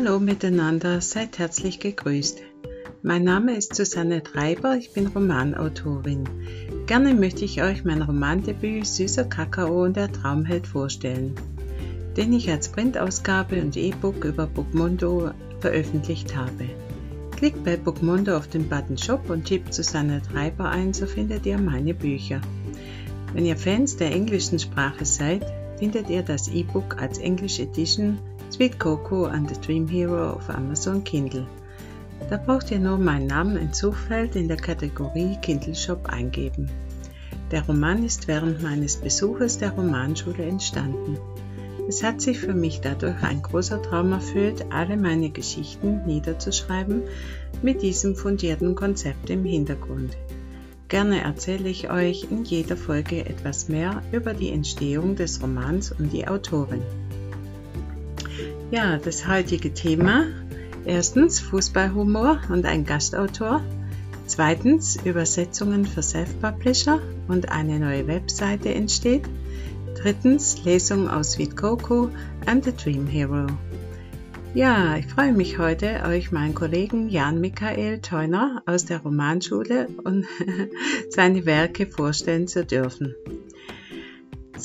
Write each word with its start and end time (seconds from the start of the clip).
Hallo 0.00 0.20
miteinander, 0.20 1.00
seid 1.00 1.40
herzlich 1.40 1.80
gegrüßt. 1.80 2.40
Mein 3.02 3.24
Name 3.24 3.56
ist 3.56 3.74
Susanne 3.74 4.22
Treiber, 4.22 4.76
ich 4.76 4.92
bin 4.92 5.08
Romanautorin. 5.08 6.22
Gerne 6.86 7.14
möchte 7.14 7.44
ich 7.44 7.64
euch 7.64 7.84
mein 7.84 8.02
Romandebüt 8.02 8.86
Süßer 8.86 9.24
Kakao 9.24 9.82
und 9.82 9.96
der 9.96 10.12
Traumheld 10.12 10.68
vorstellen, 10.68 11.34
den 12.16 12.32
ich 12.32 12.48
als 12.48 12.68
Printausgabe 12.68 13.60
und 13.60 13.76
E-Book 13.76 14.24
über 14.24 14.46
Bookmundo 14.46 15.32
veröffentlicht 15.58 16.36
habe. 16.36 16.66
Klickt 17.34 17.64
bei 17.64 17.76
Bookmundo 17.76 18.36
auf 18.36 18.46
den 18.46 18.68
Button 18.68 18.96
Shop 18.96 19.28
und 19.28 19.46
tippt 19.46 19.74
Susanne 19.74 20.22
Treiber 20.22 20.70
ein, 20.70 20.94
so 20.94 21.06
findet 21.06 21.44
ihr 21.44 21.58
meine 21.58 21.92
Bücher. 21.92 22.40
Wenn 23.34 23.46
ihr 23.46 23.56
Fans 23.56 23.96
der 23.96 24.12
englischen 24.12 24.60
Sprache 24.60 25.04
seid, 25.04 25.44
findet 25.76 26.08
ihr 26.08 26.22
das 26.22 26.46
E-Book 26.46 27.02
als 27.02 27.18
English 27.18 27.58
Edition 27.58 28.16
Sweet 28.50 28.78
Coco 28.78 29.26
and 29.26 29.48
the 29.48 29.60
Dream 29.60 29.86
Hero 29.86 30.32
auf 30.32 30.48
Amazon 30.48 31.04
Kindle. 31.04 31.46
Da 32.30 32.36
braucht 32.36 32.70
ihr 32.70 32.78
nur 32.78 32.98
meinen 32.98 33.26
Namen 33.26 33.56
im 33.56 33.72
Suchfeld 33.72 34.36
in 34.36 34.48
der 34.48 34.56
Kategorie 34.56 35.36
Kindle 35.42 35.74
Shop 35.74 36.06
eingeben. 36.06 36.68
Der 37.50 37.64
Roman 37.66 38.04
ist 38.04 38.26
während 38.26 38.62
meines 38.62 38.96
Besuches 38.96 39.58
der 39.58 39.70
Romanschule 39.70 40.44
entstanden. 40.44 41.18
Es 41.88 42.02
hat 42.02 42.20
sich 42.20 42.38
für 42.38 42.52
mich 42.52 42.80
dadurch 42.80 43.22
ein 43.22 43.40
großer 43.40 43.80
Traum 43.80 44.12
erfüllt, 44.12 44.66
alle 44.70 44.96
meine 44.96 45.30
Geschichten 45.30 46.04
niederzuschreiben 46.04 47.02
mit 47.62 47.80
diesem 47.82 48.16
fundierten 48.16 48.74
Konzept 48.74 49.30
im 49.30 49.44
Hintergrund. 49.44 50.16
Gerne 50.88 51.22
erzähle 51.22 51.68
ich 51.68 51.90
euch 51.90 52.26
in 52.30 52.44
jeder 52.44 52.76
Folge 52.76 53.24
etwas 53.24 53.68
mehr 53.68 54.02
über 54.12 54.34
die 54.34 54.50
Entstehung 54.50 55.16
des 55.16 55.42
Romans 55.42 55.92
und 55.92 56.12
die 56.12 56.26
Autorin. 56.26 56.82
Ja, 58.70 58.98
das 58.98 59.26
heutige 59.26 59.72
Thema. 59.72 60.26
Erstens 60.84 61.40
Fußballhumor 61.40 62.42
und 62.50 62.66
ein 62.66 62.84
Gastautor. 62.84 63.62
Zweitens 64.26 64.96
Übersetzungen 65.06 65.86
für 65.86 66.02
Self-Publisher 66.02 67.00
und 67.28 67.50
eine 67.50 67.80
neue 67.80 68.06
Webseite 68.06 68.74
entsteht. 68.74 69.22
Drittens 69.94 70.62
Lesung 70.66 71.08
aus 71.08 71.38
Witkoku 71.38 72.10
and 72.44 72.62
the 72.62 72.72
Dream 72.76 73.06
Hero. 73.06 73.46
Ja, 74.52 74.98
ich 74.98 75.06
freue 75.06 75.32
mich 75.32 75.56
heute, 75.56 76.02
euch 76.06 76.30
meinen 76.30 76.54
Kollegen 76.54 77.08
Jan 77.08 77.40
Michael 77.40 78.00
Theuner 78.00 78.62
aus 78.66 78.84
der 78.84 78.98
Romanschule 78.98 79.88
und 80.04 80.26
seine 81.08 81.46
Werke 81.46 81.86
vorstellen 81.86 82.48
zu 82.48 82.66
dürfen. 82.66 83.14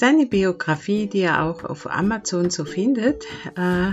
Seine 0.05 0.25
Biografie, 0.25 1.07
die 1.07 1.21
er 1.21 1.45
auch 1.45 1.63
auf 1.63 1.89
Amazon 1.89 2.49
so 2.49 2.65
findet, 2.65 3.23
äh, 3.57 3.87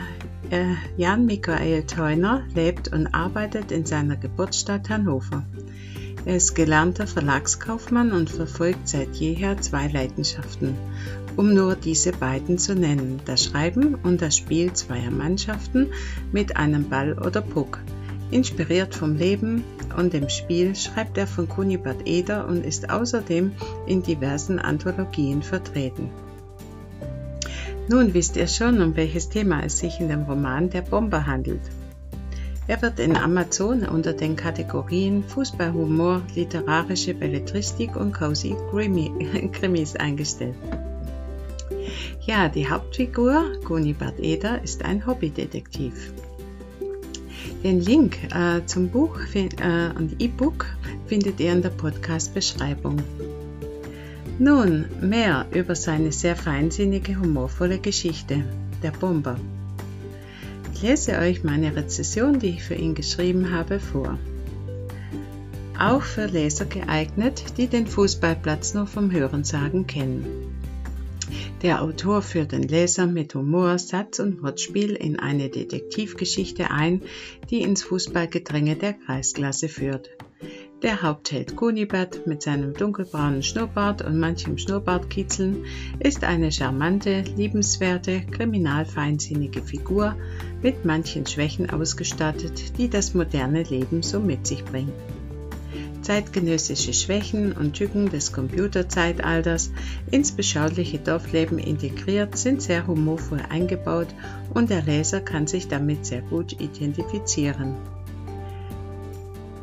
äh, 0.50 0.75
Jan 0.97 1.25
Michael 1.25 1.84
Theuner 1.84 2.42
lebt 2.53 2.92
und 2.92 3.06
arbeitet 3.14 3.70
in 3.70 3.86
seiner 3.86 4.16
Geburtsstadt 4.16 4.91
Hannover. 4.91 5.44
Er 6.25 6.34
ist 6.34 6.56
gelernter 6.56 7.06
Verlagskaufmann 7.06 8.11
und 8.11 8.28
verfolgt 8.28 8.88
seit 8.88 9.14
jeher 9.14 9.61
zwei 9.61 9.86
Leidenschaften, 9.86 10.75
um 11.36 11.55
nur 11.55 11.77
diese 11.77 12.11
beiden 12.11 12.58
zu 12.58 12.75
nennen, 12.75 13.20
das 13.25 13.44
Schreiben 13.44 13.94
und 13.94 14.20
das 14.20 14.36
Spiel 14.36 14.72
zweier 14.72 15.12
Mannschaften 15.12 15.92
mit 16.33 16.56
einem 16.56 16.88
Ball 16.88 17.16
oder 17.20 17.41
Puck. 17.41 17.78
Inspiriert 18.30 18.94
vom 18.94 19.16
Leben 19.16 19.64
und 19.96 20.12
dem 20.12 20.28
Spiel 20.28 20.76
schreibt 20.76 21.18
er 21.18 21.26
von 21.26 21.48
Kunibert 21.48 22.06
Eder 22.06 22.46
und 22.46 22.64
ist 22.64 22.90
außerdem 22.90 23.52
in 23.86 24.02
diversen 24.02 24.58
Anthologien 24.58 25.42
vertreten. 25.42 26.10
Nun 27.88 28.14
wisst 28.14 28.36
ihr 28.36 28.46
schon, 28.46 28.80
um 28.82 28.94
welches 28.94 29.30
Thema 29.30 29.64
es 29.64 29.80
sich 29.80 29.98
in 29.98 30.08
dem 30.08 30.22
Roman 30.22 30.70
Der 30.70 30.82
Bomber 30.82 31.26
handelt. 31.26 31.62
Er 32.68 32.80
wird 32.82 33.00
in 33.00 33.16
Amazon 33.16 33.82
unter 33.82 34.12
den 34.12 34.36
Kategorien 34.36 35.24
Fußballhumor, 35.24 36.22
literarische 36.36 37.14
Belletristik 37.14 37.96
und 37.96 38.12
Cozy 38.12 38.54
Krimis 39.52 39.96
eingestellt. 39.96 40.54
Ja, 42.20 42.48
die 42.48 42.70
Hauptfigur, 42.70 43.60
Kunibert 43.64 44.20
Eder, 44.20 44.62
ist 44.62 44.84
ein 44.84 45.04
Hobbydetektiv. 45.04 46.12
Den 47.62 47.81
Link 47.81 48.16
äh, 48.34 48.65
zum 48.65 48.88
Buch 48.88 49.19
äh, 49.34 49.91
und 49.98 50.19
E-Book 50.19 50.65
findet 51.06 51.38
ihr 51.41 51.53
in 51.53 51.60
der 51.60 51.69
Podcast-Beschreibung. 51.69 53.03
Nun 54.38 54.87
mehr 55.03 55.44
über 55.53 55.75
seine 55.75 56.10
sehr 56.10 56.37
feinsinnige, 56.37 57.20
humorvolle 57.20 57.78
Geschichte, 57.78 58.44
der 58.82 58.93
Bomber. 58.93 59.37
Ich 60.72 60.81
lese 60.81 61.19
euch 61.19 61.44
meine 61.44 61.76
Rezession, 61.76 62.38
die 62.38 62.49
ich 62.49 62.62
für 62.62 62.76
ihn 62.76 62.94
geschrieben 62.94 63.53
habe, 63.53 63.78
vor. 63.78 64.19
Auch 65.78 66.03
für 66.03 66.25
Leser 66.25 66.65
geeignet, 66.65 67.44
die 67.59 67.66
den 67.66 67.87
Fußballplatz 67.87 68.72
nur 68.72 68.87
vom 68.87 69.12
Hörensagen 69.12 69.87
kennen. 69.87 70.50
Der 71.62 71.82
Autor 71.82 72.22
führt 72.22 72.53
den 72.53 72.62
Leser 72.62 73.06
mit 73.06 73.34
Humor, 73.34 73.78
Satz 73.78 74.19
und 74.19 74.43
Wortspiel 74.43 74.93
in 74.93 75.19
eine 75.19 75.50
Detektivgeschichte 75.50 76.71
ein, 76.71 77.03
die 77.50 77.60
ins 77.60 77.82
Fußballgedränge 77.82 78.76
der 78.76 78.94
Kreisklasse 78.94 79.69
führt. 79.69 80.09
Der 80.82 81.03
Hauptheld 81.03 81.56
Kunibert 81.56 82.26
mit 82.26 82.43
seinem 82.43 82.72
dunkelbraunen 82.72 83.43
Schnurrbart 83.43 84.00
und 84.00 84.19
manchem 84.19 84.56
Schnurrbartkitzeln 84.56 85.66
ist 85.99 86.25
eine 86.25 86.50
charmante, 86.50 87.25
liebenswerte, 87.37 88.22
kriminalfeinsinnige 88.31 89.60
Figur 89.60 90.16
mit 90.62 90.87
manchen 90.87 91.26
Schwächen 91.26 91.69
ausgestattet, 91.69 92.78
die 92.78 92.88
das 92.88 93.12
moderne 93.12 93.65
Leben 93.65 94.03
so 94.03 94.19
mit 94.19 94.47
sich 94.47 94.65
bringt. 94.65 94.94
Zeitgenössische 96.10 96.93
Schwächen 96.93 97.53
und 97.53 97.75
Tücken 97.75 98.10
des 98.10 98.32
Computerzeitalters 98.32 99.71
ins 100.10 100.32
beschauliche 100.32 100.98
Dorfleben 100.98 101.60
integriert, 101.60 102.37
sind 102.37 102.62
sehr 102.62 102.88
humorvoll 102.88 103.38
eingebaut 103.48 104.09
und 104.53 104.70
der 104.70 104.82
Leser 104.82 105.20
kann 105.20 105.47
sich 105.47 105.69
damit 105.69 106.04
sehr 106.04 106.22
gut 106.22 106.60
identifizieren. 106.60 107.76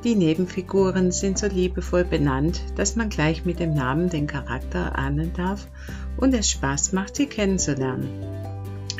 Die 0.06 0.16
Nebenfiguren 0.16 1.12
sind 1.12 1.38
so 1.38 1.48
liebevoll 1.48 2.06
benannt, 2.06 2.62
dass 2.78 2.96
man 2.96 3.10
gleich 3.10 3.44
mit 3.44 3.60
dem 3.60 3.74
Namen 3.74 4.10
den 4.10 4.26
Charakter 4.26 4.98
ahnen 4.98 5.34
darf 5.36 5.68
und 6.16 6.34
es 6.34 6.50
Spaß 6.50 6.94
macht, 6.94 7.18
sie 7.18 7.26
kennenzulernen. 7.26 8.08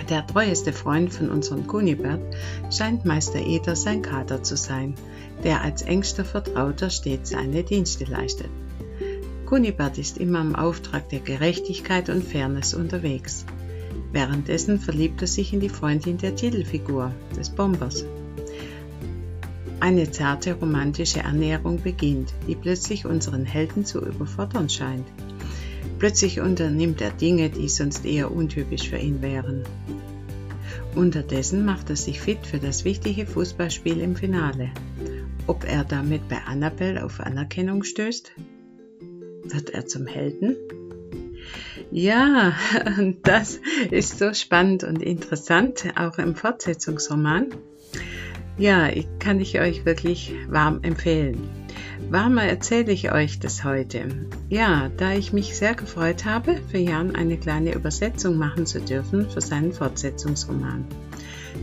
Der 0.10 0.26
treueste 0.26 0.72
Freund 0.72 1.12
von 1.12 1.30
unserem 1.30 1.68
Kunibert 1.68 2.22
scheint 2.72 3.04
Meister 3.04 3.40
Eder 3.40 3.76
sein 3.76 4.02
Kater 4.02 4.42
zu 4.42 4.56
sein, 4.56 4.96
der 5.44 5.62
als 5.62 5.82
engster 5.82 6.24
Vertrauter 6.24 6.90
stets 6.90 7.32
seine 7.32 7.64
Dienste 7.64 8.06
leistet. 8.06 8.50
Kunibert 9.46 9.98
ist 9.98 10.18
immer 10.18 10.42
im 10.42 10.56
Auftrag 10.56 11.10
der 11.10 11.20
Gerechtigkeit 11.20 12.10
und 12.10 12.24
Fairness 12.24 12.74
unterwegs. 12.74 13.46
Währenddessen 14.14 14.80
verliebt 14.80 15.22
er 15.22 15.28
sich 15.28 15.54
in 15.54 15.60
die 15.60 15.70
Freundin 15.70 16.18
der 16.18 16.36
Titelfigur, 16.36 17.12
des 17.36 17.50
Bombers. 17.50 18.06
Eine 19.80 20.10
zarte 20.10 20.54
romantische 20.54 21.26
Annäherung 21.26 21.82
beginnt, 21.82 22.34
die 22.48 22.56
plötzlich 22.56 23.06
unseren 23.06 23.46
Helden 23.46 23.86
zu 23.86 24.00
überfordern 24.06 24.70
scheint. 24.70 25.06
Plötzlich 26.00 26.40
unternimmt 26.40 27.02
er 27.02 27.12
Dinge, 27.12 27.50
die 27.50 27.70
sonst 27.70 28.06
eher 28.06 28.32
untypisch 28.32 28.90
für 28.90 28.98
ihn 28.98 29.22
wären. 29.22 29.64
Unterdessen 30.96 31.66
macht 31.66 31.90
er 31.90 31.96
sich 31.96 32.20
fit 32.20 32.46
für 32.46 32.60
das 32.60 32.84
wichtige 32.84 33.26
Fußballspiel 33.26 34.00
im 34.00 34.16
Finale. 34.16 34.72
Ob 35.46 35.64
er 35.64 35.84
damit 35.84 36.28
bei 36.28 36.38
Annabelle 36.46 37.06
auf 37.06 37.20
Anerkennung 37.20 37.84
stößt? 37.84 38.32
Wird 39.44 39.70
er 39.70 39.86
zum 39.86 40.08
Helden? 40.08 40.56
Ja, 41.92 42.54
das 43.24 43.60
ist 43.92 44.20
so 44.20 44.34
spannend 44.34 44.84
und 44.84 45.02
interessant, 45.02 45.86
auch 45.96 46.18
im 46.18 46.36
Fortsetzungsroman. 46.36 47.50
Ja, 48.58 48.90
kann 49.20 49.40
ich 49.40 49.60
euch 49.60 49.86
wirklich 49.86 50.34
warm 50.50 50.80
empfehlen. 50.82 51.67
Warmer 52.10 52.44
erzähle 52.44 52.92
ich 52.92 53.12
euch 53.12 53.40
das 53.40 53.64
heute. 53.64 54.08
Ja, 54.50 54.90
da 54.96 55.14
ich 55.14 55.34
mich 55.34 55.58
sehr 55.58 55.76
gefreut 55.76 56.26
habe, 56.26 56.62
für 56.70 56.78
Jan 56.78 57.16
eine 57.16 57.38
kleine 57.38 57.74
Übersetzung 57.74 58.38
machen 58.38 58.66
zu 58.66 58.80
dürfen 58.80 59.30
für 59.30 59.42
seinen 59.42 59.74
Fortsetzungsroman. 59.74 60.86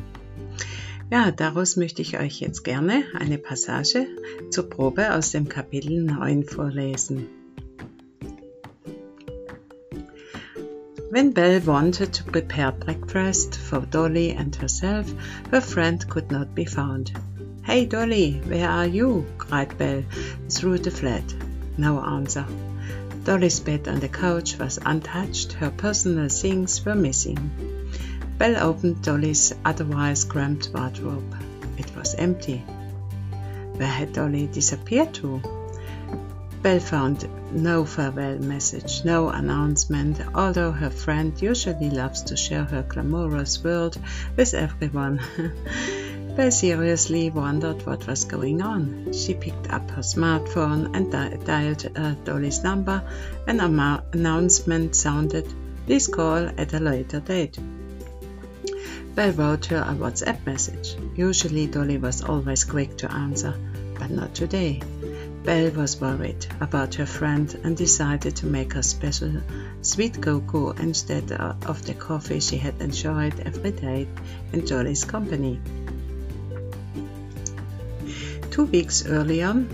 Ja, 1.11 1.29
daraus 1.29 1.75
möchte 1.75 2.01
ich 2.01 2.17
euch 2.17 2.39
jetzt 2.39 2.63
gerne 2.63 3.03
eine 3.13 3.37
Passage 3.37 4.07
zur 4.49 4.67
Probe 4.71 5.13
aus 5.13 5.29
dem 5.29 5.47
Kapitel 5.47 6.01
9 6.01 6.45
vorlesen. 6.45 7.27
When 11.09 11.31
Belle 11.31 11.61
wanted 11.61 12.11
to 12.11 12.23
prepare 12.25 12.73
breakfast 12.73 13.55
for 13.55 13.79
Dolly 13.79 14.31
and 14.31 14.53
herself, 14.53 15.09
her 15.51 15.61
friend 15.61 16.05
could 16.09 16.29
not 16.29 16.53
be 16.53 16.65
found. 16.65 17.13
Hey 17.63 17.85
Dolly, 17.85 18.41
where 18.45 18.69
are 18.69 18.85
you? 18.85 19.25
cried 19.37 19.77
Belle 19.77 20.03
through 20.49 20.79
the 20.79 20.91
flat. 20.91 21.33
No 21.77 22.01
answer. 22.01 22.45
Dolly's 23.23 23.61
bed 23.61 23.87
on 23.87 24.01
the 24.01 24.09
couch 24.09 24.59
was 24.59 24.79
untouched, 24.85 25.53
her 25.53 25.69
personal 25.69 26.27
things 26.27 26.85
were 26.85 26.95
missing. 26.95 27.51
Belle 28.37 28.61
opened 28.61 29.01
Dolly's 29.01 29.53
otherwise 29.63 30.25
cramped 30.25 30.71
wardrobe. 30.73 31.35
It 31.77 31.95
was 31.95 32.15
empty. 32.15 32.57
Where 33.77 33.87
had 33.87 34.11
Dolly 34.11 34.47
disappeared 34.47 35.13
to? 35.15 35.41
Belle 36.61 36.79
found 36.79 37.27
no 37.51 37.85
farewell 37.85 38.39
message, 38.39 39.05
no 39.05 39.29
announcement, 39.29 40.19
although 40.33 40.71
her 40.71 40.89
friend 40.89 41.39
usually 41.41 41.89
loves 41.89 42.23
to 42.23 42.35
share 42.35 42.63
her 42.65 42.83
glamorous 42.83 43.63
world 43.63 43.97
with 44.35 44.53
everyone. 44.53 45.21
Belle 46.35 46.51
seriously 46.51 47.29
wondered 47.29 47.85
what 47.85 48.05
was 48.07 48.25
going 48.25 48.61
on. 48.61 49.13
She 49.13 49.33
picked 49.33 49.71
up 49.71 49.89
her 49.91 50.01
smartphone 50.01 50.95
and 50.95 51.11
di 51.11 51.37
dialed 51.45 51.91
uh, 51.95 52.15
Dolly's 52.25 52.63
number. 52.63 53.01
An 53.47 53.59
announcement 53.59 54.95
sounded, 54.95 55.47
please 55.85 56.07
call 56.07 56.49
at 56.57 56.73
a 56.73 56.79
later 56.79 57.19
date. 57.19 57.57
Belle 59.15 59.31
wrote 59.31 59.65
her 59.67 59.77
a 59.77 59.95
WhatsApp 59.95 60.45
message. 60.45 60.95
Usually 61.15 61.65
Dolly 61.65 61.97
was 61.97 62.21
always 62.23 62.63
quick 62.63 62.97
to 62.97 63.11
answer, 63.11 63.55
but 63.97 64.11
not 64.11 64.35
today. 64.35 64.81
Belle 65.47 65.71
was 65.71 66.01
worried 66.01 66.45
about 66.59 66.95
her 66.95 67.05
friend 67.05 67.57
and 67.63 67.77
decided 67.77 68.35
to 68.35 68.45
make 68.45 68.73
her 68.73 68.81
special 68.81 69.31
sweet 69.81 70.21
cocoa 70.21 70.71
instead 70.71 71.31
of 71.31 71.85
the 71.85 71.93
coffee 71.93 72.41
she 72.41 72.57
had 72.57 72.81
enjoyed 72.81 73.39
every 73.45 73.71
day 73.71 74.09
in 74.51 74.65
Dolly's 74.65 75.05
company. 75.05 75.61
Two 78.51 78.65
weeks 78.65 79.05
earlier, 79.05 79.65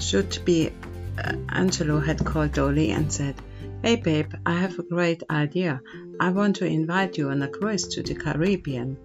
should 0.00 0.38
be 0.44 0.70
uh, 1.16 1.32
Angelo 1.48 1.98
had 1.98 2.22
called 2.26 2.52
Dolly 2.52 2.90
and 2.90 3.10
said, 3.10 3.36
Hey 3.82 3.96
babe, 3.96 4.34
I 4.44 4.52
have 4.60 4.78
a 4.78 4.82
great 4.82 5.22
idea. 5.30 5.80
I 6.20 6.28
want 6.28 6.56
to 6.56 6.66
invite 6.66 7.16
you 7.16 7.30
on 7.30 7.40
a 7.40 7.48
cruise 7.48 7.88
to 7.94 8.02
the 8.02 8.14
Caribbean. 8.14 8.98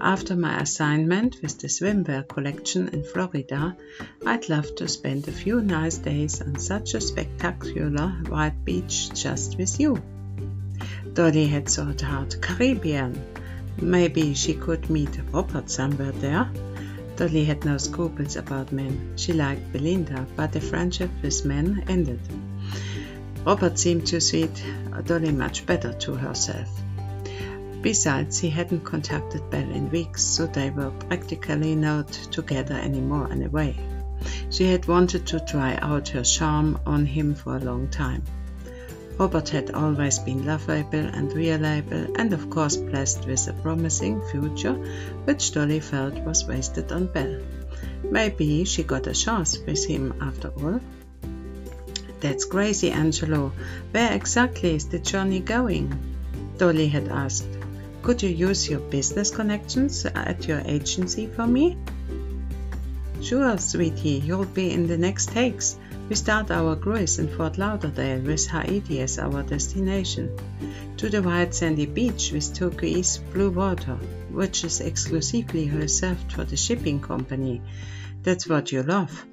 After 0.00 0.34
my 0.34 0.60
assignment 0.60 1.40
with 1.40 1.58
the 1.58 1.68
swimwear 1.68 2.26
collection 2.26 2.88
in 2.88 3.04
Florida, 3.04 3.76
I'd 4.26 4.48
love 4.48 4.74
to 4.76 4.88
spend 4.88 5.28
a 5.28 5.32
few 5.32 5.60
nice 5.60 5.98
days 5.98 6.42
on 6.42 6.58
such 6.58 6.94
a 6.94 7.00
spectacular 7.00 8.08
white 8.28 8.64
beach 8.64 9.10
just 9.14 9.56
with 9.56 9.78
you. 9.78 10.02
Dolly 11.12 11.46
had 11.46 11.68
thought 11.68 12.00
hard 12.00 12.42
Caribbean. 12.42 13.20
Maybe 13.80 14.34
she 14.34 14.54
could 14.54 14.90
meet 14.90 15.16
Robert 15.32 15.70
somewhere 15.70 16.12
there. 16.12 16.50
Dolly 17.16 17.44
had 17.44 17.64
no 17.64 17.78
scruples 17.78 18.36
about 18.36 18.72
men. 18.72 19.12
She 19.16 19.32
liked 19.32 19.72
Belinda, 19.72 20.26
but 20.34 20.52
the 20.52 20.60
friendship 20.60 21.10
with 21.22 21.44
men 21.44 21.84
ended. 21.88 22.20
Robert 23.46 23.78
seemed 23.78 24.06
to 24.08 24.20
suit 24.20 24.62
Dolly 25.04 25.30
much 25.30 25.66
better 25.66 25.92
to 25.92 26.14
herself. 26.14 26.83
Besides, 27.84 28.38
he 28.38 28.48
hadn't 28.48 28.82
contacted 28.82 29.50
Belle 29.50 29.70
in 29.70 29.90
weeks, 29.90 30.22
so 30.22 30.46
they 30.46 30.70
were 30.70 30.90
practically 30.90 31.76
not 31.76 32.08
together 32.08 32.76
anymore 32.76 33.30
anyway. 33.30 33.76
She 34.48 34.64
had 34.64 34.88
wanted 34.88 35.26
to 35.26 35.40
try 35.40 35.76
out 35.82 36.08
her 36.08 36.22
charm 36.22 36.78
on 36.86 37.04
him 37.04 37.34
for 37.34 37.56
a 37.56 37.60
long 37.60 37.88
time. 37.88 38.22
Robert 39.18 39.50
had 39.50 39.72
always 39.72 40.18
been 40.18 40.46
lovable 40.46 41.10
and 41.12 41.30
reliable, 41.34 42.06
and 42.16 42.32
of 42.32 42.48
course 42.48 42.78
blessed 42.78 43.26
with 43.26 43.48
a 43.48 43.52
promising 43.52 44.22
future, 44.28 44.76
which 45.26 45.52
Dolly 45.52 45.80
felt 45.80 46.14
was 46.24 46.46
wasted 46.46 46.90
on 46.90 47.08
Belle. 47.08 47.42
Maybe 48.02 48.64
she 48.64 48.82
got 48.82 49.08
a 49.08 49.12
chance 49.12 49.58
with 49.58 49.84
him 49.84 50.14
after 50.22 50.48
all. 50.48 50.80
That's 52.20 52.46
crazy, 52.46 52.90
Angelo. 52.92 53.52
Where 53.90 54.14
exactly 54.14 54.74
is 54.74 54.88
the 54.88 55.00
journey 55.00 55.40
going? 55.40 55.92
Dolly 56.56 56.88
had 56.88 57.08
asked. 57.08 57.58
Could 58.04 58.22
you 58.22 58.28
use 58.28 58.68
your 58.68 58.80
business 58.80 59.30
connections 59.30 60.04
at 60.04 60.46
your 60.46 60.60
agency 60.66 61.26
for 61.26 61.46
me? 61.46 61.78
Sure, 63.22 63.56
sweetie, 63.56 64.22
you'll 64.22 64.44
be 64.44 64.70
in 64.70 64.86
the 64.86 64.98
next 64.98 65.30
takes. 65.30 65.78
We 66.10 66.14
start 66.14 66.50
our 66.50 66.76
cruise 66.76 67.18
in 67.18 67.28
Fort 67.28 67.56
Lauderdale 67.56 68.20
with 68.20 68.46
Haiti 68.46 69.00
as 69.00 69.18
our 69.18 69.42
destination, 69.42 70.36
to 70.98 71.08
the 71.08 71.22
white 71.22 71.54
sandy 71.54 71.86
beach 71.86 72.30
with 72.30 72.52
turquoise 72.52 73.20
blue 73.32 73.48
water, 73.48 73.96
which 74.30 74.64
is 74.64 74.82
exclusively 74.82 75.70
reserved 75.70 76.30
for 76.30 76.44
the 76.44 76.58
shipping 76.58 77.00
company. 77.00 77.62
That's 78.22 78.46
what 78.46 78.70
you 78.70 78.82
love. 78.82 79.24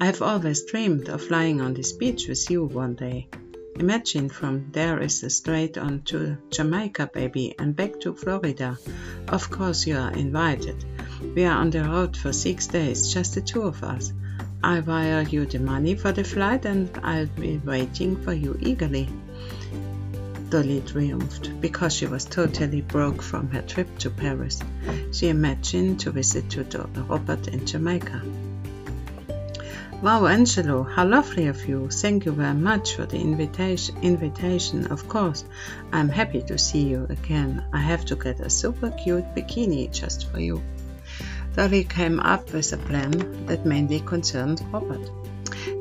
I've 0.00 0.22
always 0.22 0.64
dreamed 0.64 1.10
of 1.10 1.20
flying 1.20 1.60
on 1.60 1.74
this 1.74 1.92
beach 1.92 2.26
with 2.26 2.48
you 2.48 2.64
one 2.64 2.94
day. 2.94 3.28
Imagine 3.76 4.28
from 4.28 4.70
there 4.70 5.00
is 5.00 5.22
a 5.24 5.30
straight 5.30 5.76
on 5.76 6.02
to 6.02 6.36
Jamaica, 6.50 7.10
baby, 7.12 7.56
and 7.58 7.74
back 7.74 7.98
to 8.00 8.14
Florida. 8.14 8.78
Of 9.26 9.50
course, 9.50 9.84
you 9.84 9.96
are 9.96 10.12
invited. 10.12 10.84
We 11.34 11.44
are 11.44 11.58
on 11.58 11.70
the 11.70 11.82
road 11.82 12.16
for 12.16 12.32
six 12.32 12.68
days, 12.68 13.12
just 13.12 13.34
the 13.34 13.40
two 13.40 13.62
of 13.62 13.82
us. 13.82 14.12
I 14.62 14.78
wire 14.78 15.22
you 15.22 15.44
the 15.44 15.58
money 15.58 15.96
for 15.96 16.12
the 16.12 16.22
flight 16.22 16.64
and 16.64 16.88
I'll 17.02 17.26
be 17.26 17.60
waiting 17.64 18.16
for 18.22 18.32
you 18.32 18.56
eagerly. 18.60 19.08
Dolly 20.50 20.80
triumphed 20.86 21.60
because 21.60 21.94
she 21.94 22.06
was 22.06 22.24
totally 22.24 22.80
broke 22.80 23.22
from 23.22 23.50
her 23.50 23.62
trip 23.62 23.98
to 23.98 24.10
Paris. 24.10 24.60
She 25.10 25.28
imagined 25.28 26.00
to 26.00 26.12
visit 26.12 26.48
to 26.50 26.62
Robert 27.08 27.48
in 27.48 27.66
Jamaica. 27.66 28.22
Wow, 30.02 30.26
Angelo, 30.26 30.82
how 30.82 31.06
lovely 31.06 31.46
of 31.46 31.66
you. 31.66 31.88
Thank 31.88 32.26
you 32.26 32.32
very 32.32 32.54
much 32.54 32.96
for 32.96 33.06
the 33.06 33.18
invitation. 33.18 33.96
Invitation, 34.02 34.86
of 34.88 35.08
course. 35.08 35.44
I'm 35.92 36.08
happy 36.08 36.42
to 36.42 36.58
see 36.58 36.82
you 36.82 37.06
again. 37.08 37.64
I 37.72 37.78
have 37.78 38.04
to 38.06 38.16
get 38.16 38.40
a 38.40 38.50
super 38.50 38.90
cute 38.90 39.34
bikini 39.34 39.90
just 39.90 40.30
for 40.30 40.40
you. 40.40 40.62
Dolly 41.54 41.84
came 41.84 42.20
up 42.20 42.52
with 42.52 42.72
a 42.72 42.76
plan 42.76 43.46
that 43.46 43.64
mainly 43.64 44.00
concerned 44.00 44.60
Robert. 44.72 45.08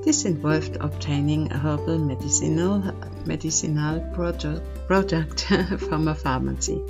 This 0.05 0.25
involved 0.25 0.77
obtaining 0.79 1.51
a 1.51 1.57
herbal 1.57 1.97
medicinal, 1.97 2.79
medicinal 3.25 3.99
product, 4.13 4.87
product 4.87 5.45
from 5.89 6.07
a 6.07 6.15
pharmacy. 6.15 6.81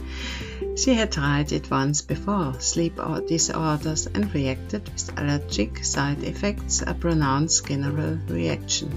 She 0.75 0.95
had 0.95 1.11
tried 1.11 1.51
it 1.51 1.69
once 1.69 2.01
before, 2.01 2.55
sleep 2.59 2.99
disorders, 3.27 4.07
and 4.07 4.33
reacted 4.33 4.89
with 4.89 5.11
allergic 5.19 5.85
side 5.85 6.23
effects, 6.23 6.81
a 6.85 6.95
pronounced 6.95 7.67
general 7.67 8.17
reaction. 8.27 8.89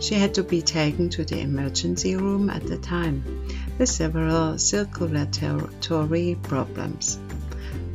She 0.00 0.14
had 0.14 0.32
to 0.34 0.44
be 0.44 0.62
taken 0.62 1.10
to 1.10 1.24
the 1.24 1.40
emergency 1.40 2.14
room 2.14 2.48
at 2.50 2.66
the 2.66 2.78
time, 2.78 3.24
with 3.78 3.88
several 3.88 4.58
circulatory 4.58 6.38
problems. 6.42 7.18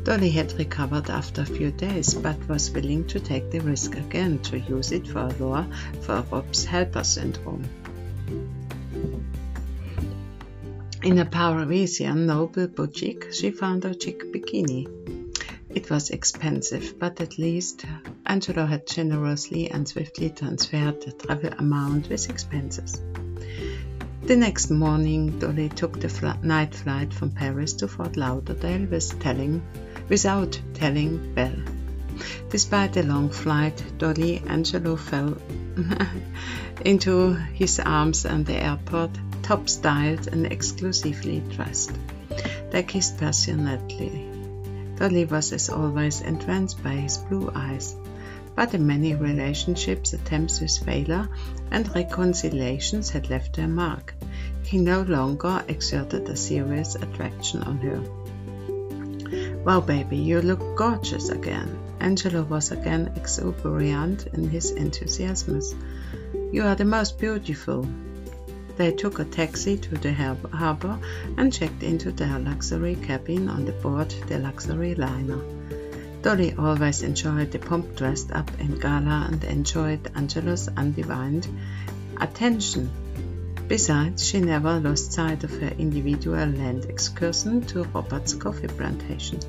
Dolly 0.03 0.29
had 0.29 0.57
recovered 0.57 1.09
after 1.09 1.41
a 1.41 1.45
few 1.45 1.71
days, 1.71 2.13
but 2.13 2.47
was 2.47 2.71
willing 2.71 3.05
to 3.07 3.19
take 3.19 3.51
the 3.51 3.59
risk 3.59 3.95
again 3.95 4.39
to 4.39 4.59
use 4.59 4.91
it 4.91 5.07
for 5.07 5.19
a 5.19 5.33
lure 5.39 5.65
for 6.01 6.25
Rob's 6.31 6.65
helper 6.65 7.03
syndrome. 7.03 7.63
In 11.07 11.19
a 11.19 11.25
Parisian 11.25 12.25
noble 12.25 12.67
boutique, 12.67 13.31
she 13.31 13.51
found 13.51 13.85
a 13.85 13.97
chic 13.97 14.29
bikini. 14.29 14.89
It 15.69 15.89
was 15.89 16.09
expensive, 16.09 16.99
but 16.99 17.21
at 17.21 17.37
least 17.37 17.85
Angelo 18.25 18.65
had 18.65 18.85
generously 18.85 19.71
and 19.71 19.87
swiftly 19.87 20.31
transferred 20.31 20.99
the 20.99 21.13
travel 21.13 21.53
amount 21.59 22.09
with 22.09 22.29
expenses. 22.29 23.01
The 24.23 24.35
next 24.35 24.69
morning, 24.69 25.39
Dolly 25.39 25.69
took 25.69 25.97
the 25.97 26.09
fl 26.09 26.31
night 26.43 26.75
flight 26.75 27.13
from 27.13 27.31
Paris 27.31 27.71
to 27.75 27.87
Fort 27.87 28.17
Lauderdale 28.17 28.85
with 28.87 29.17
telling 29.21 29.61
without 30.09 30.59
telling 30.73 31.33
Belle. 31.33 31.63
Despite 32.49 32.91
the 32.91 33.03
long 33.03 33.29
flight, 33.29 33.81
Dolly 33.97 34.43
Angelo 34.45 34.97
fell 34.97 35.37
into 36.83 37.35
his 37.53 37.79
arms 37.79 38.25
at 38.25 38.45
the 38.45 38.61
airport, 38.61 39.11
top 39.47 39.69
styled 39.69 40.27
and 40.27 40.45
exclusively 40.47 41.39
dressed. 41.39 41.93
They 42.69 42.83
kissed 42.83 43.17
passionately. 43.17 44.29
Dolly 44.97 45.23
was 45.23 45.53
as 45.53 45.69
always 45.69 46.19
entranced 46.19 46.83
by 46.83 46.89
his 46.89 47.17
blue 47.17 47.49
eyes, 47.55 47.95
but 48.55 48.73
in 48.73 48.85
many 48.85 49.15
relationships 49.15 50.11
attempts 50.11 50.59
with 50.59 50.77
failure 50.79 51.29
and 51.71 51.95
reconciliations 51.95 53.09
had 53.09 53.29
left 53.29 53.55
their 53.55 53.69
mark. 53.69 54.13
He 54.63 54.79
no 54.79 55.03
longer 55.03 55.63
exerted 55.69 56.27
a 56.27 56.35
serious 56.35 56.95
attraction 56.95 57.63
on 57.63 57.77
her. 57.77 58.01
Wow, 59.63 59.79
baby, 59.79 60.17
you 60.17 60.41
look 60.41 60.75
gorgeous 60.75 61.29
again. 61.29 61.79
Angelo 62.01 62.43
was 62.43 62.71
again 62.71 63.13
exuberant 63.15 64.27
in 64.33 64.49
his 64.49 64.71
enthusiasm. 64.71 65.61
You 66.51 66.63
are 66.63 66.75
the 66.75 66.83
most 66.83 67.17
beautiful. 67.17 67.87
They 68.77 68.91
took 68.91 69.17
a 69.17 69.25
taxi 69.25 69.75
to 69.77 69.97
the 69.97 70.13
harbor 70.13 70.99
and 71.35 71.51
checked 71.51 71.81
into 71.81 72.11
their 72.11 72.37
luxury 72.37 72.95
cabin 72.95 73.49
on 73.49 73.65
the 73.65 73.71
board 73.71 74.13
the 74.27 74.37
luxury 74.37 74.93
liner. 74.93 75.41
Dolly 76.21 76.53
always 76.53 77.01
enjoyed 77.01 77.51
the 77.51 77.59
pomp 77.59 77.95
dressed 77.95 78.31
up 78.31 78.51
in 78.59 78.79
gala 78.79 79.27
and 79.31 79.43
enjoyed 79.43 80.11
Angelo's 80.15 80.67
undivided 80.67 81.47
attention. 82.21 82.91
Besides, 83.67 84.25
she 84.25 84.39
never 84.39 84.79
lost 84.79 85.11
sight 85.11 85.43
of 85.43 85.51
her 85.59 85.73
individual 85.79 86.47
land 86.47 86.85
excursion 86.85 87.61
to 87.67 87.83
Robert's 87.83 88.33
coffee 88.33 88.67
plantation. 88.67 89.39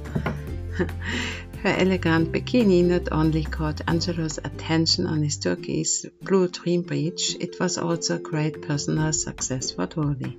her 1.63 1.75
elegant 1.77 2.31
bikini 2.31 2.85
not 2.85 3.09
only 3.11 3.43
caught 3.43 3.81
Angelo's 3.89 4.39
attention 4.39 5.07
on 5.07 5.23
his 5.23 5.39
turquoise 5.39 6.07
blue 6.23 6.47
dream 6.47 6.83
beach, 6.83 7.37
it 7.41 7.59
was 7.59 7.79
also 7.79 8.15
a 8.15 8.21
great 8.21 8.63
personal 8.63 9.13
success 9.13 9.73
for 9.73 9.87
Dolly. 9.87 10.39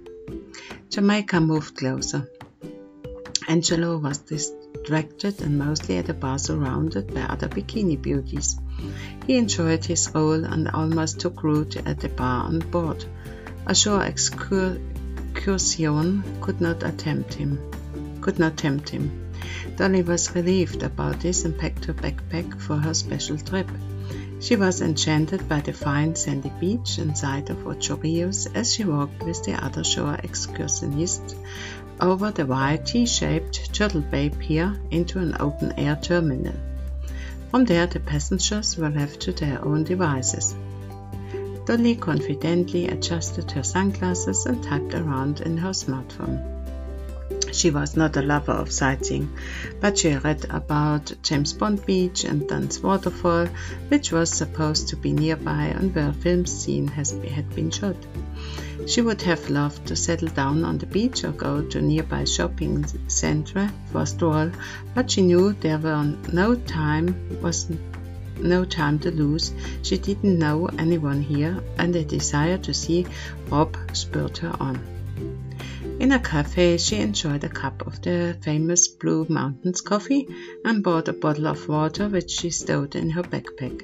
Jamaica 0.89 1.41
moved 1.41 1.75
closer. 1.75 2.29
Angelo 3.49 3.97
was 3.97 4.19
distracted 4.19 5.41
and 5.41 5.59
mostly 5.59 5.97
at 5.97 6.07
a 6.07 6.13
bar 6.13 6.39
surrounded 6.39 7.13
by 7.13 7.21
other 7.21 7.49
bikini 7.49 8.01
beauties. 8.01 8.57
He 9.27 9.37
enjoyed 9.37 9.83
his 9.83 10.09
role 10.15 10.45
and 10.45 10.69
almost 10.69 11.19
took 11.19 11.43
root 11.43 11.75
at 11.75 11.99
the 11.99 12.09
bar 12.09 12.45
on 12.45 12.59
board. 12.59 13.03
A 13.65 13.75
shore 13.75 14.03
excursion 14.05 14.93
could 16.39 16.61
not 16.61 16.83
attempt 16.83 17.33
him. 17.33 17.59
Could 18.21 18.39
not 18.39 18.55
tempt 18.55 18.89
him. 18.89 19.28
Dolly 19.75 20.01
was 20.01 20.35
relieved 20.35 20.83
about 20.83 21.19
this 21.19 21.45
and 21.45 21.57
packed 21.57 21.85
her 21.85 21.93
backpack 21.93 22.59
for 22.59 22.77
her 22.77 22.93
special 22.93 23.37
trip. 23.37 23.69
She 24.41 24.55
was 24.55 24.81
enchanted 24.81 25.49
by 25.49 25.61
the 25.61 25.73
fine 25.73 26.15
sandy 26.15 26.51
beach 26.59 26.97
and 26.97 27.17
sight 27.17 27.49
of 27.49 27.67
Ocho 27.67 27.97
Rios 27.97 28.47
as 28.55 28.73
she 28.73 28.85
walked 28.85 29.21
with 29.23 29.43
the 29.43 29.53
other 29.53 29.83
shore 29.83 30.17
excursionists 30.23 31.35
over 31.99 32.31
the 32.31 32.45
wide 32.45 32.85
T-shaped 32.85 33.73
Turtle 33.73 34.01
Bay 34.01 34.29
Pier 34.29 34.79
into 34.91 35.19
an 35.19 35.35
open-air 35.39 35.97
terminal. 36.01 36.55
From 37.51 37.65
there 37.65 37.87
the 37.87 37.99
passengers 37.99 38.77
were 38.77 38.89
left 38.89 39.19
to 39.21 39.33
their 39.33 39.63
own 39.65 39.83
devices. 39.83 40.55
Dolly 41.65 41.95
confidently 41.95 42.87
adjusted 42.87 43.51
her 43.51 43.63
sunglasses 43.63 44.45
and 44.45 44.63
typed 44.63 44.93
around 44.93 45.41
in 45.41 45.57
her 45.57 45.71
smartphone. 45.71 46.58
She 47.51 47.71
was 47.71 47.97
not 47.97 48.15
a 48.17 48.21
lover 48.21 48.51
of 48.51 48.71
sightseeing, 48.71 49.29
but 49.79 49.97
she 49.97 50.15
read 50.15 50.45
about 50.49 51.11
James 51.23 51.53
Bond 51.53 51.85
Beach 51.85 52.23
and 52.23 52.47
Dunn's 52.47 52.79
Waterfall, 52.79 53.47
which 53.89 54.11
was 54.11 54.29
supposed 54.29 54.89
to 54.89 54.95
be 54.95 55.11
nearby 55.11 55.65
and 55.65 55.93
where 55.93 56.09
a 56.09 56.13
film 56.13 56.45
scene 56.45 56.87
has, 56.89 57.11
had 57.11 57.53
been 57.55 57.71
shot. 57.71 57.95
She 58.87 59.01
would 59.01 59.21
have 59.23 59.49
loved 59.49 59.87
to 59.87 59.95
settle 59.95 60.29
down 60.29 60.63
on 60.63 60.77
the 60.77 60.85
beach 60.85 61.23
or 61.23 61.31
go 61.31 61.61
to 61.61 61.79
a 61.79 61.81
nearby 61.81 62.23
shopping 62.23 62.85
centre 63.07 63.69
for 63.91 64.01
a 64.01 64.05
stroll, 64.05 64.51
but 64.95 65.11
she 65.11 65.21
knew 65.21 65.53
there 65.53 65.77
were 65.77 66.15
no 66.31 66.55
time 66.55 67.39
was 67.41 67.69
no 68.37 68.63
time 68.63 68.99
to 68.99 69.11
lose. 69.11 69.53
She 69.81 69.97
didn't 69.97 70.39
know 70.39 70.67
anyone 70.77 71.21
here, 71.21 71.61
and 71.77 71.93
the 71.93 72.03
desire 72.03 72.57
to 72.59 72.73
see 72.73 73.05
Rob 73.49 73.77
spurred 73.93 74.37
her 74.37 74.55
on. 74.59 74.98
In 75.99 76.13
a 76.13 76.19
cafe, 76.19 76.77
she 76.77 76.95
enjoyed 76.95 77.43
a 77.43 77.49
cup 77.49 77.85
of 77.85 78.01
the 78.01 78.37
famous 78.41 78.87
Blue 78.87 79.25
Mountains 79.27 79.81
coffee 79.81 80.29
and 80.63 80.81
bought 80.81 81.09
a 81.09 81.13
bottle 81.13 81.47
of 81.47 81.67
water 81.67 82.07
which 82.07 82.31
she 82.31 82.51
stowed 82.51 82.95
in 82.95 83.09
her 83.09 83.21
backpack. 83.21 83.83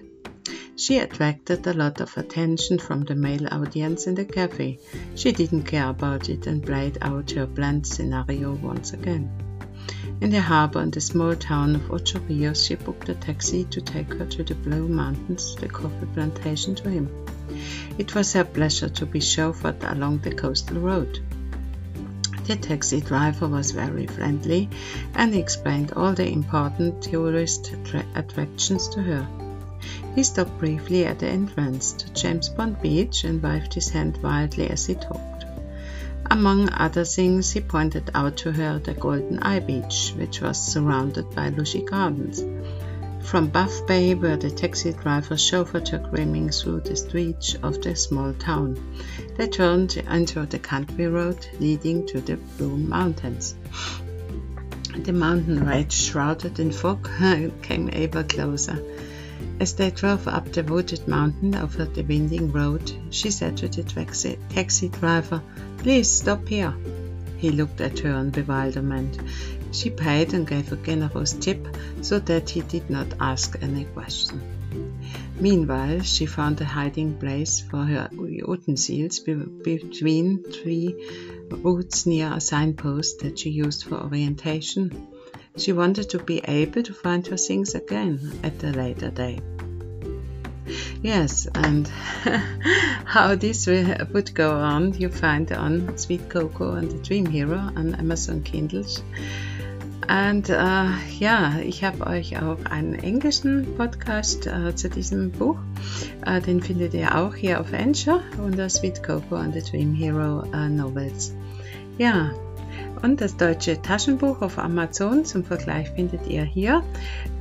She 0.77 0.97
attracted 0.99 1.67
a 1.67 1.73
lot 1.73 1.99
of 1.99 2.17
attention 2.17 2.79
from 2.79 3.03
the 3.03 3.15
male 3.15 3.47
audience 3.51 4.07
in 4.07 4.15
the 4.15 4.23
cafe. 4.23 4.79
She 5.15 5.33
didn't 5.33 5.63
care 5.63 5.89
about 5.89 6.29
it 6.29 6.47
and 6.47 6.65
played 6.65 6.97
out 7.01 7.31
her 7.31 7.47
planned 7.47 7.85
scenario 7.85 8.53
once 8.53 8.93
again. 8.93 9.29
In 10.21 10.29
the 10.29 10.39
harbor 10.39 10.81
in 10.81 10.91
the 10.91 11.01
small 11.01 11.35
town 11.35 11.75
of 11.75 11.91
Ocho 11.91 12.19
Rios, 12.29 12.63
she 12.63 12.75
booked 12.75 13.09
a 13.09 13.15
taxi 13.15 13.65
to 13.65 13.81
take 13.81 14.13
her 14.13 14.25
to 14.25 14.41
the 14.41 14.55
Blue 14.55 14.87
Mountains, 14.87 15.57
the 15.57 15.67
coffee 15.67 16.07
plantation 16.13 16.75
to 16.75 16.89
him. 16.89 17.09
It 17.97 18.15
was 18.15 18.31
her 18.33 18.45
pleasure 18.45 18.87
to 18.87 19.05
be 19.05 19.19
chauffeured 19.19 19.83
along 19.83 20.19
the 20.19 20.33
coastal 20.33 20.79
road. 20.79 21.19
The 22.47 22.55
taxi 22.55 23.01
driver 23.01 23.47
was 23.47 23.71
very 23.71 24.05
friendly 24.05 24.69
and 25.15 25.33
explained 25.33 25.93
all 25.93 26.13
the 26.13 26.27
important 26.27 27.01
tourist 27.01 27.73
attractions 28.13 28.87
to 28.89 29.01
her. 29.01 29.27
He 30.13 30.21
stopped 30.21 30.59
briefly 30.59 31.05
at 31.05 31.17
the 31.19 31.27
entrance 31.27 31.93
to 31.93 32.13
James 32.13 32.49
Bond 32.49 32.79
Beach 32.81 33.23
and 33.23 33.41
waved 33.41 33.73
his 33.73 33.89
hand 33.89 34.19
wildly 34.21 34.69
as 34.69 34.85
he 34.85 34.93
talked. 34.93 35.45
Among 36.29 36.69
other 36.69 37.03
things, 37.03 37.51
he 37.51 37.61
pointed 37.61 38.11
out 38.13 38.37
to 38.37 38.51
her 38.51 38.77
the 38.77 38.93
Golden 38.93 39.39
Eye 39.39 39.59
Beach, 39.59 40.13
which 40.15 40.41
was 40.41 40.61
surrounded 40.61 41.33
by 41.33 41.49
lushy 41.49 41.81
gardens. 41.81 42.43
From 43.25 43.47
Buff 43.47 43.87
Bay, 43.87 44.13
where 44.13 44.37
the 44.37 44.51
taxi 44.51 44.93
driver 44.93 45.33
chauffeured 45.35 45.89
her 45.89 46.03
screaming 46.05 46.49
through 46.51 46.81
the 46.81 46.95
streets 46.95 47.55
of 47.63 47.81
the 47.81 47.95
small 47.95 48.33
town, 48.33 48.77
they 49.35 49.47
turned 49.47 49.97
into 49.97 50.45
the 50.45 50.59
country 50.59 51.07
road 51.07 51.47
leading 51.59 52.05
to 52.05 52.21
the 52.21 52.37
Blue 52.37 52.77
Mountains. 52.77 53.55
The 54.95 55.11
mountain 55.11 55.65
range, 55.65 55.93
shrouded 55.93 56.59
in 56.59 56.71
fog, 56.71 57.09
came 57.63 57.89
ever 57.91 58.23
closer. 58.23 58.79
As 59.59 59.73
they 59.73 59.89
drove 59.89 60.27
up 60.27 60.51
the 60.51 60.63
wooded 60.63 61.07
mountain 61.07 61.55
over 61.55 61.85
the 61.85 62.03
winding 62.03 62.51
road, 62.51 62.91
she 63.09 63.31
said 63.31 63.57
to 63.57 63.67
the 63.67 63.81
taxi, 63.81 64.37
taxi 64.49 64.89
driver, 64.89 65.41
Please 65.79 66.11
stop 66.11 66.47
here. 66.47 66.75
He 67.37 67.49
looked 67.49 67.81
at 67.81 67.99
her 67.99 68.11
in 68.11 68.29
bewilderment. 68.29 69.19
She 69.75 69.89
paid 69.89 70.33
and 70.33 70.47
gave 70.47 70.71
a 70.71 70.77
generous 70.77 71.33
tip 71.33 71.67
so 72.01 72.17
that 72.19 72.49
he 72.49 72.61
did 72.61 72.89
not 72.89 73.07
ask 73.19 73.57
any 73.61 73.83
question. 73.83 74.41
Meanwhile, 75.37 75.99
she 76.03 76.25
found 76.25 76.61
a 76.61 76.65
hiding 76.65 77.17
place 77.17 77.59
for 77.59 77.83
her 77.83 78.09
utensils 78.13 79.19
between 79.19 80.43
three 80.43 80.95
roots 81.49 82.05
near 82.05 82.31
a 82.31 82.39
signpost 82.39 83.19
that 83.19 83.37
she 83.37 83.49
used 83.49 83.83
for 83.83 83.95
orientation. 83.95 85.07
She 85.57 85.73
wanted 85.73 86.09
to 86.11 86.19
be 86.19 86.39
able 86.45 86.83
to 86.83 86.93
find 86.93 87.27
her 87.27 87.37
things 87.37 87.75
again 87.75 88.39
at 88.43 88.63
a 88.63 88.71
later 88.71 89.11
day. 89.11 89.41
Yes, 91.01 91.47
and 91.53 91.87
how 93.05 93.35
this 93.35 93.67
would 93.67 94.33
go 94.33 94.51
on, 94.51 94.93
you 94.93 95.09
find 95.09 95.51
on 95.51 95.97
Sweet 95.97 96.29
Cocoa 96.29 96.75
and 96.75 96.89
the 96.89 96.97
Dream 96.97 97.25
Hero 97.25 97.57
on 97.57 97.93
Amazon 97.95 98.41
Kindles. 98.41 99.03
Und 100.07 100.49
äh, 100.49 100.85
ja, 101.19 101.59
ich 101.63 101.83
habe 101.83 102.05
euch 102.05 102.37
auch 102.37 102.63
einen 102.69 102.93
englischen 102.93 103.65
Podcast 103.75 104.45
äh, 104.45 104.75
zu 104.75 104.89
diesem 104.89 105.31
Buch. 105.31 105.57
Äh, 106.25 106.41
den 106.41 106.61
findet 106.61 106.93
ihr 106.93 107.15
auch 107.15 107.33
hier 107.33 107.59
auf 107.59 107.73
Anchor 107.73 108.21
unter 108.43 108.69
Sweet 108.69 109.01
Coco 109.03 109.35
and 109.35 109.53
the 109.53 109.61
Dream 109.61 109.93
Hero 109.95 110.43
äh, 110.53 110.69
Novels. 110.69 111.33
Ja, 111.97 112.31
und 113.01 113.21
das 113.21 113.35
deutsche 113.37 113.81
Taschenbuch 113.81 114.41
auf 114.41 114.57
Amazon 114.59 115.25
zum 115.25 115.43
Vergleich 115.43 115.89
findet 115.91 116.27
ihr 116.27 116.43
hier. 116.43 116.83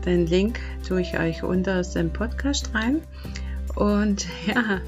Den 0.05 0.27
Link 0.27 0.61
tue 0.87 1.03
ich 1.03 1.19
euch 1.19 1.43
unter 1.43 1.83
dem 1.83 2.13
Podcast 2.13 2.75
rein. 2.75 3.03
Und 3.75 4.27
ja, 4.47 4.81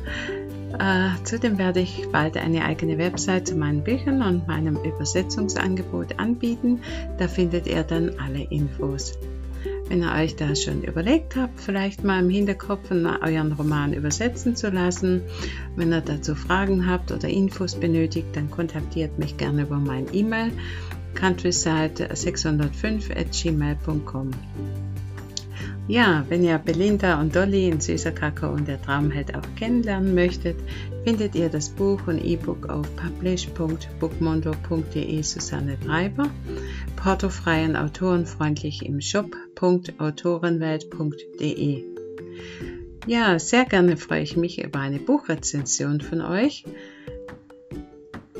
äh, 0.78 1.10
zudem 1.24 1.58
werde 1.58 1.80
ich 1.80 2.08
bald 2.12 2.36
eine 2.36 2.64
eigene 2.64 2.98
Website 2.98 3.48
zu 3.48 3.56
meinen 3.56 3.82
Büchern 3.82 4.22
und 4.22 4.46
meinem 4.46 4.76
Übersetzungsangebot 4.76 6.18
anbieten. 6.18 6.80
Da 7.18 7.28
findet 7.28 7.66
ihr 7.66 7.82
dann 7.82 8.12
alle 8.18 8.44
Infos. 8.50 9.18
Wenn 9.88 10.02
ihr 10.02 10.12
euch 10.12 10.36
da 10.36 10.54
schon 10.56 10.82
überlegt 10.82 11.36
habt, 11.36 11.60
vielleicht 11.60 12.02
mal 12.02 12.20
im 12.20 12.30
Hinterkopf 12.30 12.90
euren 12.90 13.52
Roman 13.52 13.92
übersetzen 13.92 14.56
zu 14.56 14.70
lassen, 14.70 15.22
wenn 15.76 15.92
ihr 15.92 16.00
dazu 16.00 16.34
Fragen 16.34 16.90
habt 16.90 17.12
oder 17.12 17.28
Infos 17.28 17.76
benötigt, 17.76 18.28
dann 18.34 18.50
kontaktiert 18.50 19.18
mich 19.18 19.36
gerne 19.36 19.62
über 19.62 19.76
mein 19.76 20.06
E-Mail 20.12 20.50
countryside605 21.16 23.10
at 23.16 23.32
gmail.com. 23.32 24.30
Ja, 25.88 26.24
wenn 26.28 26.42
ihr 26.42 26.58
Belinda 26.58 27.20
und 27.20 27.36
Dolly 27.36 27.68
in 27.68 27.80
Süßer 27.80 28.10
Kakao 28.10 28.52
und 28.52 28.66
der 28.66 28.82
Traumheld 28.82 29.36
auch 29.36 29.46
kennenlernen 29.56 30.16
möchtet, 30.16 30.56
findet 31.04 31.36
ihr 31.36 31.48
das 31.48 31.68
Buch 31.68 32.08
und 32.08 32.24
E-Book 32.24 32.68
auf 32.68 32.88
publish.bookmondo.de 32.96 35.22
Susanne 35.22 35.78
Treiber, 35.78 36.28
portofrei 36.96 37.66
und 37.66 37.76
autorenfreundlich 37.76 38.84
im 38.84 39.00
Shop.autorenwelt.de. 39.00 41.84
Ja, 43.06 43.38
sehr 43.38 43.64
gerne 43.64 43.96
freue 43.96 44.22
ich 44.22 44.36
mich 44.36 44.64
über 44.64 44.80
eine 44.80 44.98
Buchrezension 44.98 46.00
von 46.00 46.20
euch 46.20 46.64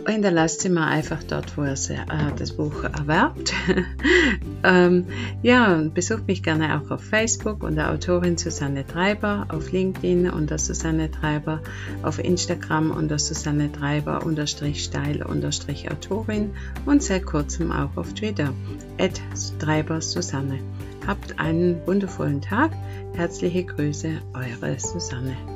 hinterlasst 0.07 0.61
sie 0.61 0.69
mal 0.69 0.89
einfach 0.89 1.23
dort, 1.23 1.57
wo 1.57 1.65
ihr 1.65 1.73
äh, 1.73 2.33
das 2.39 2.53
Buch 2.53 2.85
erwerbt. 2.85 3.53
ähm, 4.65 5.07
ja, 5.43 5.83
besucht 5.93 6.27
mich 6.27 6.43
gerne 6.43 6.81
auch 6.81 6.91
auf 6.91 7.03
Facebook 7.03 7.63
unter 7.63 7.91
Autorin 7.91 8.37
Susanne 8.37 8.87
Treiber, 8.87 9.47
auf 9.49 9.73
LinkedIn 9.73 10.31
unter 10.31 10.59
Susanne 10.59 11.11
Treiber, 11.11 11.61
auf 12.03 12.19
Instagram 12.19 12.91
unter 12.91 13.19
Susanne 13.19 13.71
Treiber 13.73 14.25
unterstrich 14.25 14.85
steil 14.85 15.23
unterstrich 15.23 15.91
Autorin 15.91 16.51
und 16.85 17.03
seit 17.03 17.27
kurzem 17.27 17.73
auch 17.73 17.97
auf 17.97 18.15
Twitter, 18.15 18.53
at 18.99 19.21
Treiber 19.59 20.01
Susanne. 20.01 20.59
Habt 21.07 21.39
einen 21.39 21.87
wundervollen 21.87 22.41
Tag. 22.41 22.73
Herzliche 23.15 23.65
Grüße, 23.65 24.11
eure 24.35 24.79
Susanne. 24.79 25.56